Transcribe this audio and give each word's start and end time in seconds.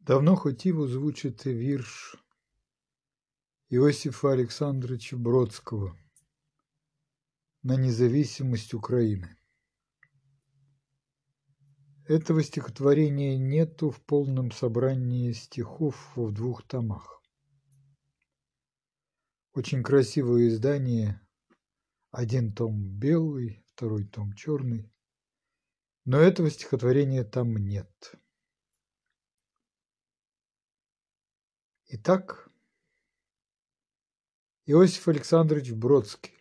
Давно 0.00 0.36
хотів 0.36 0.80
озвучити 0.80 1.54
вірш 1.54 2.16
Иосифа 3.70 4.28
Александровича 4.28 5.16
Бродского 5.16 5.98
на 7.62 7.76
независимость 7.76 8.72
Украины. 8.74 9.36
Этого 12.06 12.42
стихотворения 12.42 13.36
нету 13.36 13.90
в 13.90 14.00
полном 14.00 14.52
собрании 14.52 15.32
стихов 15.32 16.16
в 16.16 16.32
двух 16.32 16.62
томах. 16.62 17.22
Очень 19.52 19.82
красивое 19.82 20.48
издание, 20.48 21.20
один 22.10 22.54
том 22.54 22.98
белый, 22.98 23.62
второй 23.66 24.06
том 24.06 24.32
черный, 24.32 24.90
но 26.06 26.18
этого 26.18 26.48
стихотворения 26.50 27.22
там 27.22 27.54
нет. 27.54 28.14
Итак, 31.92 32.48
Иосиф 34.64 35.08
Александрович 35.08 35.72
Бродский 35.72 36.38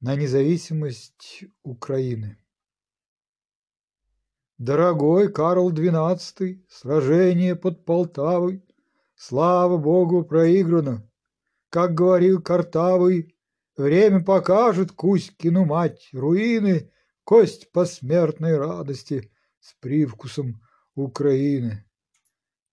на 0.00 0.16
независимость 0.16 1.44
Украины. 1.62 2.38
Дорогой 4.56 5.30
Карл 5.30 5.70
XII, 5.70 6.64
сражение 6.70 7.54
под 7.54 7.84
Полтавой, 7.84 8.64
слава 9.14 9.76
Богу, 9.76 10.24
проиграно. 10.24 11.06
Как 11.68 11.92
говорил 11.92 12.40
Картавый, 12.40 13.36
время 13.76 14.24
покажет 14.24 14.92
Кузькину 14.92 15.66
мать 15.66 16.08
руины, 16.14 16.90
кость 17.24 17.70
посмертной 17.72 18.56
радости 18.56 19.30
с 19.60 19.74
привкусом 19.74 20.62
Украины 20.94 21.85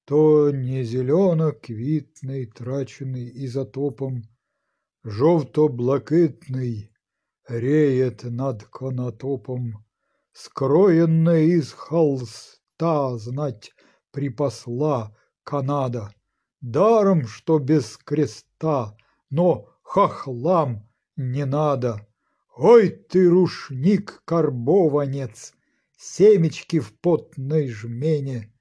то 0.06 0.52
не 0.52 0.86
зелено-квітний, 0.86 2.46
трачений 2.46 3.28
ізотопом, 3.28 4.24
жовто-блакитний 5.04 6.90
реет 7.48 8.24
над 8.24 8.64
конотопом, 8.64 9.86
скроенная 10.32 11.44
из 11.44 11.72
холста, 11.72 13.18
знать, 13.18 13.74
припасла 14.12 15.16
Канада, 15.44 16.14
даром, 16.62 17.28
что 17.28 17.60
без 17.60 17.98
креста, 17.98 18.98
но 19.30 19.68
хохлам 19.82 20.90
не 21.18 21.46
надо. 21.46 22.08
Ой 22.56 22.90
ты, 22.90 23.30
рушник-карбованец, 23.30 25.54
семечки 25.98 26.80
в 26.80 26.98
потной 27.00 27.68
жмене, 27.68 28.53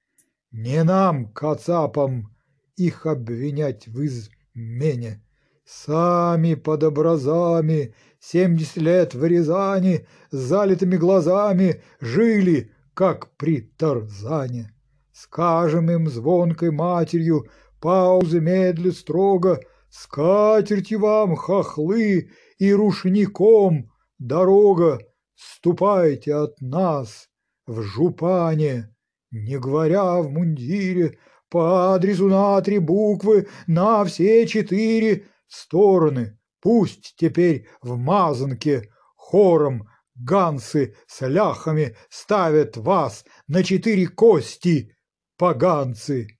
не 0.53 0.84
нам, 0.84 1.33
кацапам, 1.33 2.34
их 2.77 3.06
обвинять 3.06 3.89
в 3.89 4.05
измене. 4.05 5.25
Сами 5.64 6.55
под 6.55 6.84
образами 6.84 7.94
семьдесят 8.20 8.77
лет 8.77 9.14
в 9.14 9.25
Рязани 9.25 10.06
с 10.31 10.36
залитыми 10.36 10.97
глазами 10.97 11.83
жили, 12.00 12.72
как 12.94 13.34
при 13.36 13.61
Тарзане. 13.61 14.75
Скажем 15.12 15.91
им 15.91 16.09
звонкой 16.09 16.70
матерью, 16.70 17.47
паузы 17.81 18.41
медлят 18.41 18.97
строго, 18.97 19.61
Скатерти 19.91 20.94
вам, 20.94 21.37
хохлы, 21.37 22.31
и 22.59 22.72
рушником 22.72 23.91
дорога, 24.19 25.00
Ступайте 25.34 26.34
от 26.34 26.61
нас 26.61 27.28
в 27.66 27.83
жупане 27.83 28.91
не 29.33 29.58
говоря 29.58 30.20
в 30.20 30.30
мундире, 30.30 31.19
по 31.48 31.94
адресу 31.94 32.28
на 32.28 32.61
три 32.61 32.78
буквы, 32.78 33.48
на 33.66 34.05
все 34.05 34.47
четыре 34.47 35.27
стороны. 35.48 36.38
Пусть 36.60 37.15
теперь 37.16 37.69
в 37.81 37.97
мазанке 37.97 38.91
хором 39.16 39.88
гансы 40.15 40.94
с 41.06 41.26
ляхами 41.26 41.97
ставят 42.09 42.76
вас 42.76 43.25
на 43.48 43.65
четыре 43.65 44.06
кости, 44.06 44.97
поганцы. 45.37 46.38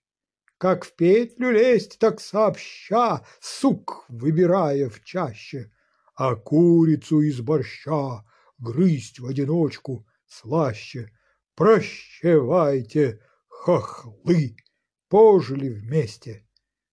Как 0.57 0.85
в 0.85 0.95
петлю 0.95 1.51
лезть, 1.51 1.99
так 1.99 2.21
сообща, 2.21 3.25
сук 3.41 4.05
выбирая 4.07 4.89
в 4.89 5.03
чаще, 5.03 5.71
а 6.15 6.35
курицу 6.35 7.21
из 7.21 7.41
борща 7.41 8.23
грызть 8.59 9.19
в 9.19 9.27
одиночку 9.27 10.07
слаще— 10.25 11.11
Прощевайте, 11.55 13.19
хохлы, 13.47 14.55
пожили 15.07 15.69
вместе. 15.69 16.47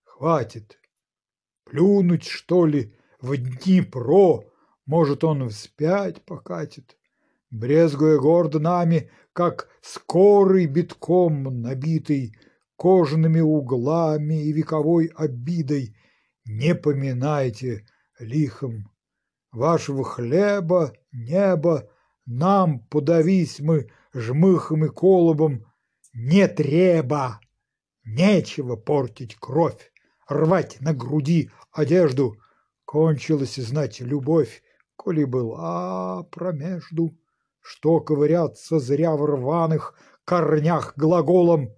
Хватит. 0.05 0.79
Плюнуть, 1.65 2.25
что 2.25 2.67
ли, 2.67 2.95
в 3.21 3.37
Днепро, 3.37 4.45
может, 4.87 5.25
он 5.25 5.49
вспять 5.49 6.23
покатит, 6.25 6.99
брезгуя 7.51 8.19
гордо 8.19 8.59
нами, 8.59 9.11
как 9.33 9.69
скорый 9.81 10.67
битком 10.67 11.63
набитый, 11.63 12.37
кожаными 12.77 13.41
углами 13.41 14.43
и 14.43 14.53
вековой 14.53 15.07
обидой. 15.15 15.97
Не 16.45 16.75
поминайте 16.75 17.87
лихом 18.19 18.91
вашего 19.53 20.05
хлеба, 20.05 20.93
неба, 21.13 21.89
нам 22.27 22.81
подавись 22.81 23.61
мы 23.61 23.91
жмыхом 24.15 24.85
и 24.85 24.89
колобом 24.89 25.67
не 26.13 26.49
треба, 26.49 27.41
нечего 28.05 28.77
портить 28.77 29.37
кровь, 29.37 29.93
рвать 30.29 30.81
на 30.81 30.95
груди 30.95 31.51
одежду. 31.73 32.37
Кончилась, 32.85 33.57
знать, 33.57 34.01
любовь, 34.01 34.63
коли 34.97 35.25
была 35.25 36.25
промежду, 36.25 37.17
что 37.61 38.01
ковыряться 38.01 38.81
зря 38.81 39.15
в 39.17 39.25
рваных 39.25 39.95
корнях 40.25 40.95
глаголом. 40.97 41.75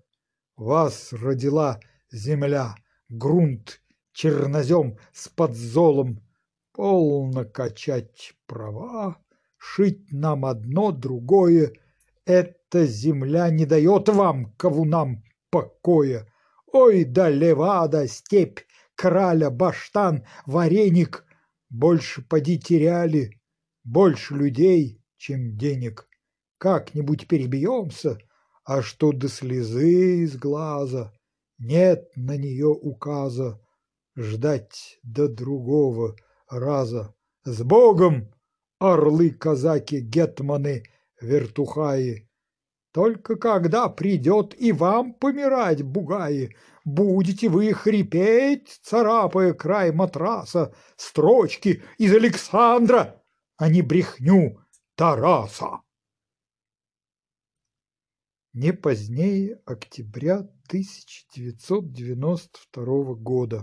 Вас 0.57 1.13
родила 1.13 1.81
земля, 2.11 2.75
грунт, 3.09 3.83
чернозем 4.13 4.97
с 5.13 5.29
подзолом, 5.29 6.21
полно 6.73 7.45
качать 7.45 8.35
права, 8.47 9.19
шить 9.59 10.11
нам 10.13 10.45
одно 10.45 10.93
другое, 10.93 11.73
эта 12.25 12.87
земля 12.87 13.51
не 13.51 13.67
дает 13.67 14.09
вам, 14.09 14.53
ковунам, 14.57 15.25
покоя. 15.51 16.27
Ой, 16.73 17.05
да 17.05 17.29
левада, 17.29 18.07
степь, 18.09 18.61
краля, 18.95 19.51
баштан, 19.51 20.25
вареник, 20.47 21.25
больше 21.69 22.23
поди 22.23 22.59
теряли, 22.59 23.41
больше 23.85 24.35
людей, 24.35 25.03
чем 25.17 25.57
денег. 25.57 26.09
Как-нибудь 26.59 27.27
перебьемся, 27.27 28.19
а 28.65 28.83
что 28.83 29.13
до 29.13 29.29
слезы 29.29 30.23
из 30.23 30.37
глаза, 30.37 31.13
нет 31.59 32.11
на 32.17 32.37
нее 32.37 32.69
указа 32.69 33.61
ждать 34.17 34.99
до 35.03 35.29
другого 35.29 36.17
раза. 36.49 37.15
С 37.45 37.63
Богом, 37.63 38.33
орлы-казаки, 38.79 40.01
гетманы, 40.01 40.85
вертухаи. 41.23 42.29
Только 42.93 43.37
когда 43.37 43.89
придет 43.89 44.55
и 44.61 44.73
вам 44.73 45.15
помирать, 45.15 45.83
бугаи, 45.83 46.55
будете 46.85 47.49
вы 47.49 47.73
хрипеть, 47.73 48.81
царапая 48.83 49.55
край 49.55 49.93
матраса, 49.93 50.75
строчки 50.97 51.83
из 51.97 52.15
Александра, 52.15 53.25
а 53.57 53.71
не 53.71 53.81
брехню 53.81 54.61
Тараса. 54.95 55.81
Не 58.53 58.75
позднее 58.75 59.63
октября 59.65 60.41
1992 60.69 63.15
года. 63.15 63.63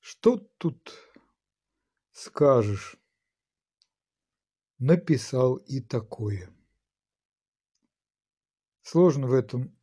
Что 0.00 0.38
тут 0.58 0.92
скажешь? 2.10 2.96
Написал 4.82 5.56
и 5.56 5.80
такое. 5.80 6.50
Сложно 8.82 9.28
в 9.28 9.32
этом 9.32 9.78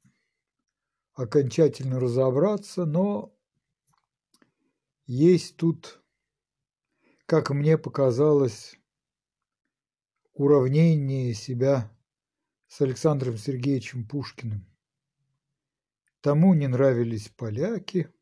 окончательно 1.14 2.02
разобраться, 2.02 2.86
но 2.86 3.34
есть 5.06 5.56
тут, 5.56 6.04
как 7.26 7.50
мне 7.52 7.78
показалось, 7.78 8.78
уравнение 10.34 11.34
себя 11.34 11.90
с 12.68 12.82
Александром 12.82 13.38
Сергеевичем 13.38 14.06
Пушкиным. 14.06 14.68
Тому 16.20 16.54
не 16.54 16.68
нравились 16.68 17.30
поляки, 17.30 18.14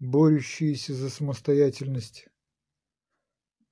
борющиеся 0.00 0.92
за 0.92 1.08
самостоятельность. 1.08 2.28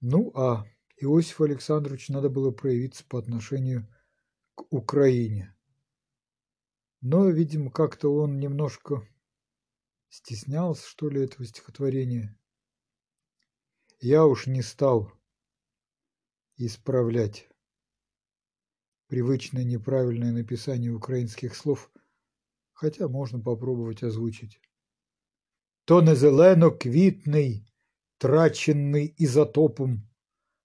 Ну 0.01 0.31
а 0.37 0.65
Иосифу 1.01 1.45
Александровичу 1.45 2.13
надо 2.13 2.29
было 2.29 2.51
проявиться 2.51 3.05
по 3.07 3.19
отношению 3.19 3.89
к 4.55 4.71
Украине. 4.71 5.57
Но, 7.01 7.31
видимо, 7.31 7.71
как-то 7.71 8.15
он 8.15 8.39
немножко 8.39 9.09
стеснялся, 10.11 10.87
что 10.87 11.09
ли, 11.09 11.23
этого 11.23 11.47
стихотворения. 11.47 12.39
Я 13.99 14.27
уж 14.27 14.47
не 14.47 14.61
стал 14.61 15.11
исправлять 16.57 17.49
привычное 19.07 19.65
неправильное 19.65 20.33
написание 20.33 20.93
украинских 20.93 21.57
слов, 21.57 21.91
хотя 22.73 23.09
можно 23.09 23.41
попробовать 23.41 24.03
озвучить. 24.03 24.61
То 25.87 26.03
не 26.03 26.15
зелено-квітний, 26.15 27.67
траченный 28.19 29.15
изотопом, 29.17 30.10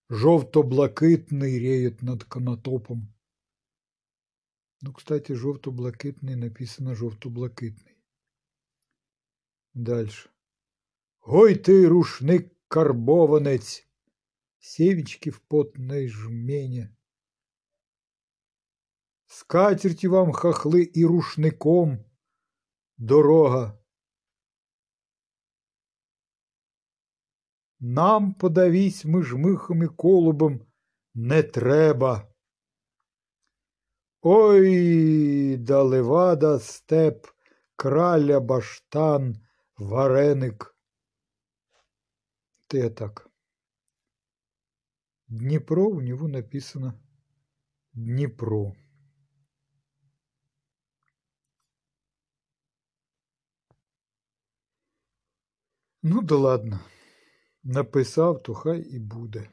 жовто-блакитний 0.09 1.59
реет 1.59 2.01
над 2.01 2.23
конотопом. 2.23 3.13
Ну, 4.81 4.93
кстати, 4.93 5.33
жовто-блакитний 5.33 6.35
написано 6.35 6.95
жовто-блакитний. 6.95 7.97
Дальше. 9.73 10.29
Гой 11.21 11.55
ты, 11.55 11.87
рушник 11.87 12.53
карбованець, 12.67 13.87
севички 14.59 15.31
в 15.31 15.41
потной 15.41 16.07
жмене. 16.07 16.95
Скатерти 19.27 20.07
вам 20.07 20.31
хохлы 20.31 20.83
и 20.83 21.03
рушником 21.03 22.05
дорога. 22.97 23.81
Нам 27.79 28.33
подавись 28.33 29.05
ми 29.05 29.23
жмихом 29.23 29.83
і 29.83 29.87
колубом 29.87 30.61
не 31.13 31.43
треба. 31.43 32.27
Ой, 34.21 35.57
да 35.57 35.83
левада 35.83 36.59
степ, 36.59 37.27
краля 37.75 38.39
баштан, 38.39 39.35
вареник. 39.77 40.75
Ты 42.67 42.89
так. 42.89 43.29
Днепро 45.27 45.85
у 45.85 46.01
него 46.01 46.27
написано 46.27 46.99
Днепро. 47.93 48.73
Ну 56.01 56.21
да 56.21 56.35
ладно. 56.35 56.79
Написав, 57.65 58.43
то 58.43 58.53
хай 58.53 58.81
і 58.81 58.99
буде. 58.99 59.49